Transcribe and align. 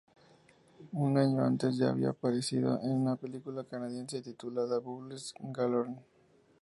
Un 0.93 1.15
año 1.19 1.43
antes 1.45 1.77
ya 1.77 1.89
había 1.91 2.09
aparecido 2.09 2.79
en 2.81 2.93
una 3.01 3.17
película 3.17 3.65
canadiense 3.65 4.23
titulada: 4.23 4.79
"Bubbles 4.79 5.35
Galore". 5.39 5.93